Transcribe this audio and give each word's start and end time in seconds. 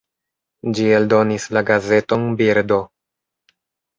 Ĝi 0.77 0.85
eldonis 0.99 1.43
la 1.57 1.63
gazeton 1.69 2.25
"Birdo". 2.39 2.79